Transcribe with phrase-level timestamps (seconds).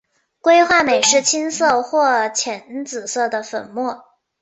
[0.39, 4.03] 硅化镁是青色或浅紫色的粉末。